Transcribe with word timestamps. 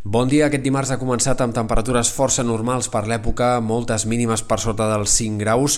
Bon 0.00 0.24
dia. 0.32 0.46
Aquest 0.48 0.62
dimarts 0.64 0.88
ha 0.94 0.96
començat 0.96 1.42
amb 1.44 1.52
temperatures 1.52 2.08
força 2.08 2.40
normals 2.40 2.86
per 2.88 3.02
l'època, 3.04 3.58
moltes 3.60 4.06
mínimes 4.08 4.40
per 4.40 4.56
sota 4.56 4.86
dels 4.88 5.12
5 5.12 5.36
graus 5.36 5.76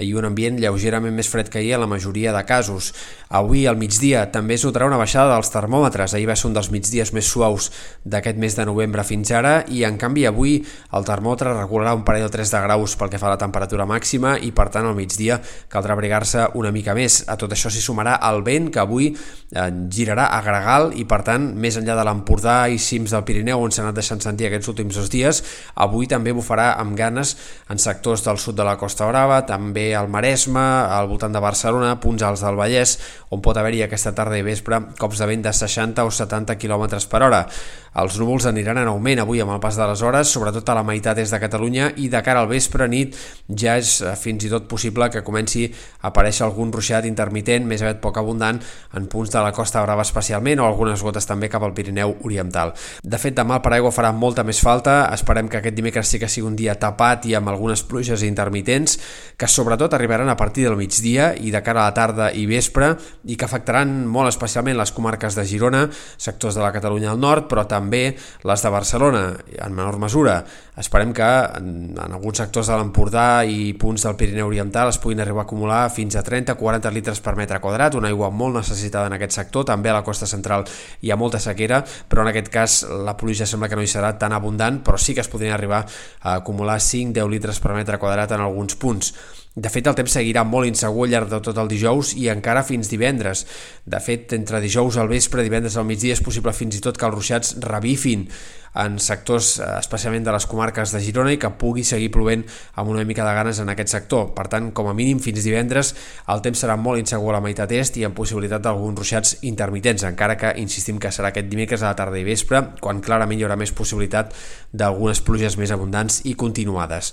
i 0.00 0.12
un 0.16 0.26
ambient 0.28 0.58
lleugerament 0.60 1.14
més 1.14 1.28
fred 1.30 1.50
que 1.50 1.60
ahir 1.60 1.74
a 1.76 1.80
la 1.82 1.88
majoria 1.90 2.32
de 2.34 2.42
casos. 2.48 2.92
Avui, 3.28 3.66
al 3.66 3.78
migdia, 3.78 4.24
també 4.32 4.56
es 4.56 4.64
notarà 4.66 4.88
una 4.88 4.98
baixada 5.00 5.34
dels 5.34 5.52
termòmetres. 5.52 6.14
Ahir 6.14 6.28
va 6.30 6.36
ser 6.36 6.48
un 6.48 6.56
dels 6.56 6.70
migdies 6.72 7.12
més 7.14 7.28
suaus 7.30 7.70
d'aquest 8.04 8.40
mes 8.40 8.56
de 8.56 8.66
novembre 8.66 9.04
fins 9.06 9.30
ara 9.36 9.60
i, 9.68 9.84
en 9.86 9.98
canvi, 10.00 10.26
avui 10.26 10.56
el 10.96 11.06
termòmetre 11.06 11.54
regularà 11.54 11.94
un 11.96 12.04
parell 12.06 12.26
o 12.26 12.32
tres 12.32 12.50
de 12.50 12.62
graus 12.64 12.96
pel 12.98 13.12
que 13.12 13.20
fa 13.20 13.28
a 13.30 13.34
la 13.36 13.40
temperatura 13.40 13.86
màxima 13.86 14.36
i, 14.38 14.50
per 14.56 14.68
tant, 14.74 14.88
al 14.88 14.98
migdia 14.98 15.40
caldrà 15.70 15.94
abrigar-se 15.94 16.48
una 16.58 16.72
mica 16.74 16.96
més. 16.98 17.22
A 17.30 17.36
tot 17.40 17.52
això 17.54 17.70
s'hi 17.70 17.82
sumarà 17.84 18.16
el 18.30 18.42
vent, 18.46 18.70
que 18.74 18.82
avui 18.82 19.10
eh, 19.12 19.68
girarà 19.92 20.30
a 20.34 20.40
gregal 20.46 20.90
i, 20.98 21.06
per 21.08 21.22
tant, 21.26 21.50
més 21.60 21.78
enllà 21.78 21.98
de 21.98 22.06
l'Empordà 22.08 22.56
i 22.72 22.80
cims 22.82 23.14
del 23.14 23.26
Pirineu, 23.28 23.62
on 23.62 23.74
s'ha 23.74 23.84
anat 23.86 24.00
deixant 24.00 24.22
sentir 24.22 24.48
aquests 24.48 24.72
últims 24.72 24.98
dos 24.98 25.10
dies, 25.12 25.42
avui 25.76 26.08
també 26.10 26.34
bufarà 26.36 26.72
amb 26.80 26.96
ganes 26.98 27.36
en 27.70 27.78
sectors 27.78 28.24
del 28.26 28.40
sud 28.42 28.58
de 28.58 28.66
la 28.66 28.76
Costa 28.80 29.08
Brava, 29.10 29.42
també 29.46 29.89
al 29.96 30.08
Maresme, 30.08 30.60
al 30.60 31.08
voltant 31.10 31.32
de 31.34 31.42
Barcelona, 31.42 31.96
punts 32.00 32.22
alts 32.26 32.44
del 32.44 32.58
Vallès, 32.58 32.96
on 33.30 33.42
pot 33.44 33.56
haver-hi 33.56 33.84
aquesta 33.86 34.14
tarda 34.16 34.38
i 34.38 34.46
vespre 34.46 34.80
cops 34.98 35.20
de 35.20 35.28
vent 35.30 35.44
de 35.46 35.52
60 35.54 36.04
o 36.04 36.10
70 36.10 36.58
km 36.58 36.86
per 37.10 37.22
hora. 37.26 37.44
Els 37.90 38.20
núvols 38.20 38.44
aniran 38.46 38.78
en 38.78 38.86
augment 38.86 39.18
avui 39.18 39.40
amb 39.42 39.50
el 39.50 39.58
pas 39.62 39.74
de 39.74 39.86
les 39.88 40.02
hores, 40.06 40.30
sobretot 40.30 40.68
a 40.70 40.76
la 40.78 40.84
meitat 40.86 41.18
est 41.18 41.34
de 41.34 41.40
Catalunya 41.42 41.88
i 41.98 42.06
de 42.10 42.20
cara 42.22 42.44
al 42.44 42.46
vespre 42.50 42.86
nit 42.86 43.16
ja 43.50 43.74
és 43.80 43.96
eh, 44.04 44.12
fins 44.14 44.44
i 44.46 44.50
tot 44.52 44.68
possible 44.70 45.08
que 45.10 45.24
comenci 45.26 45.64
a 45.66 46.12
aparèixer 46.12 46.44
algun 46.46 46.70
ruixat 46.70 47.08
intermitent, 47.08 47.66
més 47.66 47.82
aviat 47.82 47.98
poc 48.04 48.20
abundant, 48.20 48.60
en 48.94 49.08
punts 49.10 49.32
de 49.34 49.42
la 49.42 49.50
Costa 49.56 49.82
Brava 49.82 50.04
especialment 50.06 50.62
o 50.62 50.68
algunes 50.68 51.02
gotes 51.02 51.26
també 51.26 51.48
cap 51.50 51.64
al 51.66 51.74
Pirineu 51.74 52.14
Oriental. 52.22 52.74
De 53.02 53.18
fet, 53.18 53.34
demà 53.34 53.58
el 53.58 53.64
paraigua 53.64 53.90
farà 53.94 54.12
molta 54.14 54.44
més 54.46 54.62
falta, 54.62 55.00
esperem 55.14 55.50
que 55.50 55.58
aquest 55.58 55.74
dimecres 55.74 56.14
sí 56.14 56.22
que 56.22 56.30
sigui 56.30 56.46
un 56.46 56.58
dia 56.58 56.78
tapat 56.78 57.26
i 57.26 57.34
amb 57.34 57.50
algunes 57.50 57.82
pluges 57.82 58.22
intermitents, 58.22 59.00
que 59.34 59.48
sobretot 59.50 59.79
arribaran 59.88 60.28
a 60.28 60.36
partir 60.36 60.66
del 60.66 60.76
migdia 60.76 61.30
i 61.32 61.50
de 61.50 61.62
cara 61.64 61.86
a 61.86 61.88
la 61.88 61.96
tarda 61.96 62.30
i 62.36 62.44
vespre 62.46 62.92
i 63.24 63.36
que 63.36 63.46
afectaran 63.48 64.04
molt 64.04 64.28
especialment 64.28 64.76
les 64.76 64.92
comarques 64.92 65.38
de 65.38 65.46
Girona, 65.48 65.86
sectors 66.20 66.58
de 66.58 66.64
la 66.64 66.72
Catalunya 66.74 67.14
al 67.14 67.20
nord, 67.20 67.48
però 67.48 67.64
també 67.64 68.16
les 68.44 68.62
de 68.62 68.72
Barcelona, 68.72 69.24
en 69.56 69.72
menor 69.72 69.96
mesura. 70.02 70.42
Esperem 70.80 71.12
que 71.12 71.26
en, 71.58 71.72
en 71.92 72.14
alguns 72.16 72.38
sectors 72.40 72.70
de 72.70 72.76
l'Empordà 72.78 73.42
i 73.44 73.72
punts 73.80 74.06
del 74.06 74.16
Pirineu 74.20 74.48
Oriental 74.48 74.88
es 74.92 74.98
puguin 75.00 75.20
arribar 75.20 75.44
a 75.44 75.48
acumular 75.48 75.80
fins 75.92 76.16
a 76.16 76.22
30-40 76.24 76.92
litres 76.94 77.20
per 77.24 77.34
metre 77.36 77.60
quadrat, 77.60 77.96
una 77.98 78.08
aigua 78.08 78.30
molt 78.30 78.60
necessitada 78.60 79.10
en 79.10 79.16
aquest 79.16 79.36
sector, 79.36 79.66
també 79.68 79.92
a 79.92 79.98
la 79.98 80.04
costa 80.06 80.28
central 80.30 80.64
hi 81.00 81.12
ha 81.12 81.18
molta 81.20 81.40
sequera, 81.42 81.82
però 82.08 82.24
en 82.24 82.32
aquest 82.32 82.48
cas 82.52 82.78
la 83.04 83.16
pluja 83.20 83.48
sembla 83.48 83.68
que 83.68 83.76
no 83.76 83.84
hi 83.84 83.92
serà 83.92 84.14
tan 84.18 84.32
abundant, 84.36 84.80
però 84.84 84.98
sí 84.98 85.14
que 85.14 85.24
es 85.24 85.28
podrien 85.28 85.56
arribar 85.56 85.84
a 85.84 86.38
acumular 86.40 86.80
5-10 86.80 87.28
litres 87.28 87.60
per 87.60 87.76
metre 87.76 88.00
quadrat 88.00 88.32
en 88.32 88.46
alguns 88.46 88.78
punts. 88.80 89.12
De 89.56 89.66
fet, 89.66 89.88
el 89.90 89.96
temps 89.98 90.12
seguirà 90.14 90.44
molt 90.46 90.68
insegur 90.68 91.08
al 91.08 91.10
llarg 91.10 91.30
de 91.32 91.40
tot 91.42 91.56
el 91.58 91.70
dijous 91.70 92.12
i 92.14 92.28
encara 92.30 92.62
fins 92.62 92.90
divendres. 92.90 93.42
De 93.82 93.98
fet, 93.98 94.30
entre 94.36 94.60
dijous 94.62 94.94
al 94.96 95.10
vespre, 95.10 95.42
divendres 95.42 95.74
al 95.76 95.88
migdia, 95.88 96.14
és 96.14 96.22
possible 96.22 96.54
fins 96.54 96.78
i 96.78 96.82
tot 96.84 96.98
que 96.98 97.08
els 97.08 97.16
ruixats 97.16 97.56
revifin 97.66 98.28
en 98.74 98.98
sectors 99.02 99.58
eh, 99.58 99.66
especialment 99.78 100.24
de 100.26 100.34
les 100.34 100.46
comarques 100.46 100.92
de 100.94 101.00
Girona 101.02 101.34
i 101.34 101.40
que 101.42 101.50
pugui 101.60 101.84
seguir 101.86 102.10
plovent 102.14 102.44
amb 102.78 102.92
una 102.92 103.04
mica 103.04 103.26
de 103.26 103.34
ganes 103.34 103.60
en 103.62 103.72
aquest 103.72 103.94
sector. 103.94 104.30
Per 104.36 104.46
tant, 104.52 104.70
com 104.76 104.90
a 104.90 104.94
mínim 104.96 105.20
fins 105.22 105.42
divendres 105.44 105.94
el 106.30 106.42
temps 106.44 106.62
serà 106.62 106.76
molt 106.78 107.00
insegur 107.00 107.32
a 107.32 107.38
la 107.38 107.44
meitat 107.44 107.72
est 107.74 107.98
i 107.98 108.04
amb 108.06 108.16
possibilitat 108.16 108.62
d'alguns 108.64 108.98
ruixats 108.98 109.36
intermitents, 109.48 110.04
encara 110.06 110.36
que 110.38 110.54
insistim 110.62 111.00
que 111.02 111.12
serà 111.14 111.30
aquest 111.30 111.50
dimecres 111.50 111.82
a 111.82 111.90
la 111.90 111.98
tarda 111.98 112.20
i 112.20 112.26
vespre, 112.26 112.62
quan 112.80 113.02
clarament 113.04 113.40
hi 113.40 113.46
haurà 113.46 113.58
més 113.58 113.74
possibilitat 113.74 114.34
d'algunes 114.72 115.22
pluges 115.26 115.58
més 115.58 115.72
abundants 115.74 116.20
i 116.30 116.36
continuades. 116.38 117.12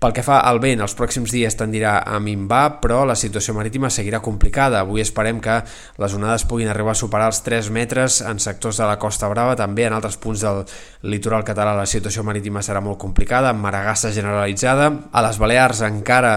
Pel 0.00 0.14
que 0.16 0.24
fa 0.24 0.38
al 0.48 0.62
vent, 0.62 0.80
els 0.80 0.94
pròxims 0.96 1.32
dies 1.32 1.56
tendirà 1.60 1.98
a 2.08 2.16
minvar, 2.24 2.78
però 2.80 3.02
la 3.04 3.16
situació 3.20 3.52
marítima 3.52 3.90
seguirà 3.92 4.22
complicada. 4.24 4.80
Avui 4.80 5.04
esperem 5.04 5.42
que 5.44 5.58
les 6.00 6.14
onades 6.16 6.46
puguin 6.48 6.70
arribar 6.72 6.94
a 6.94 7.00
superar 7.00 7.26
els 7.28 7.42
3 7.44 7.68
metres 7.68 8.22
en 8.24 8.40
sectors 8.40 8.80
de 8.80 8.88
la 8.88 8.96
Costa 8.98 9.28
Brava, 9.28 9.58
també 9.60 9.84
en 9.84 9.96
altres 9.98 10.16
punts 10.16 10.40
del 10.40 10.64
litoral 11.02 11.44
català 11.46 11.72
la 11.76 11.86
situació 11.88 12.22
marítima 12.26 12.60
serà 12.62 12.82
molt 12.84 12.98
complicada, 13.00 13.50
amb 13.50 13.64
maragassa 13.64 14.10
generalitzada. 14.12 14.90
A 15.12 15.22
les 15.24 15.38
Balears 15.40 15.80
encara, 15.86 16.32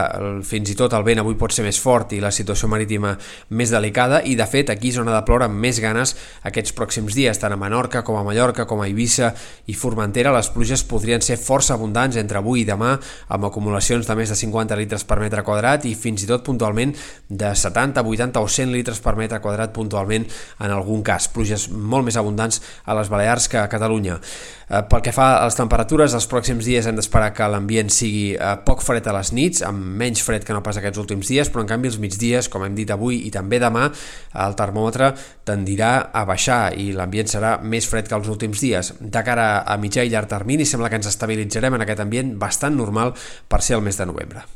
fins 0.47 0.71
i 0.71 0.75
tot 0.79 0.93
el 0.95 1.03
vent 1.03 1.19
avui 1.23 1.35
pot 1.39 1.51
ser 1.51 1.65
més 1.65 1.79
fort 1.81 2.13
i 2.15 2.21
la 2.23 2.31
situació 2.31 2.69
marítima 2.71 3.15
més 3.49 3.73
delicada 3.73 4.21
i 4.23 4.37
de 4.39 4.47
fet 4.47 4.71
aquí 4.71 4.93
és 4.93 4.99
on 5.01 5.11
ha 5.11 5.17
de 5.17 5.23
ploure 5.27 5.49
amb 5.49 5.59
més 5.59 5.81
ganes 5.83 6.15
aquests 6.47 6.75
pròxims 6.77 7.15
dies, 7.17 7.39
tant 7.39 7.53
a 7.53 7.59
Menorca 7.59 8.03
com 8.07 8.17
a 8.19 8.23
Mallorca 8.23 8.65
com 8.69 8.81
a 8.81 8.87
Eivissa 8.87 9.33
i 9.67 9.75
Formentera 9.75 10.31
les 10.35 10.49
pluges 10.53 10.85
podrien 10.87 11.21
ser 11.21 11.37
força 11.41 11.75
abundants 11.75 12.17
entre 12.19 12.39
avui 12.39 12.63
i 12.63 12.67
demà 12.67 12.93
amb 13.35 13.49
acumulacions 13.49 14.07
de 14.07 14.15
més 14.15 14.31
de 14.31 14.37
50 14.39 14.79
litres 14.79 15.03
per 15.07 15.19
metre 15.19 15.43
quadrat 15.43 15.85
i 15.89 15.93
fins 15.95 16.23
i 16.23 16.29
tot 16.29 16.43
puntualment 16.45 16.95
de 17.29 17.53
70, 17.55 18.03
80 18.03 18.39
o 18.39 18.47
100 18.47 18.73
litres 18.73 19.01
per 19.03 19.15
metre 19.19 19.41
quadrat 19.43 19.73
puntualment 19.75 20.27
en 20.59 20.71
algun 20.71 21.03
cas. 21.03 21.27
Pluges 21.33 21.69
molt 21.69 22.07
més 22.07 22.17
abundants 22.19 22.61
a 22.85 22.95
les 22.97 23.11
Balears 23.11 23.49
que 23.51 23.59
a 23.59 23.69
Catalunya. 23.71 24.19
Eh, 24.69 24.81
pel 24.89 25.03
que 25.05 25.13
fa 25.15 25.27
a 25.37 25.43
les 25.47 25.57
temperatures, 25.57 26.15
els 26.17 26.27
pròxims 26.29 26.65
dies 26.65 26.87
hem 26.87 26.97
d'esperar 26.97 27.31
que 27.35 27.47
l'ambient 27.51 27.91
sigui 27.93 28.33
eh, 28.35 28.53
poc 28.65 28.83
fred 28.85 29.07
a 29.07 29.15
les 29.17 29.33
nits, 29.35 29.63
amb 29.67 29.99
menys 30.01 30.23
fred 30.25 30.47
que 30.47 30.55
no 30.55 30.63
pas 30.65 30.79
aquests 30.79 31.01
últims 31.03 31.29
dies, 31.29 31.51
però 31.51 31.65
en 31.65 31.71
canvi 31.73 31.91
els 31.91 31.99
migdies, 32.01 32.49
com 32.49 32.65
hem 32.65 32.75
dit 32.77 32.89
avui 32.93 33.21
i 33.27 33.31
també 33.33 33.61
demà, 33.63 33.89
el 34.45 34.57
termòmetre 34.59 35.13
tendirà 35.45 35.93
a 36.13 36.25
baixar 36.29 36.61
i 36.79 36.91
l'ambient 36.95 37.31
serà 37.31 37.57
més 37.61 37.87
fred 37.89 38.09
que 38.09 38.17
els 38.17 38.31
últims 38.31 38.63
dies. 38.63 38.95
De 38.99 39.23
cara 39.25 39.63
a 39.67 39.77
mitjà 39.77 40.07
i 40.07 40.13
llarg 40.13 40.31
termini 40.31 40.65
sembla 40.65 40.89
que 40.89 41.01
ens 41.01 41.11
estabilitzarem 41.11 41.77
en 41.77 41.85
aquest 41.85 42.03
ambient 42.03 42.35
bastant 42.39 42.77
normal 42.79 43.15
per 43.47 43.61
ser 43.61 43.77
el 43.79 43.85
mes 43.85 43.99
de 43.99 44.09
novembre. 44.09 44.47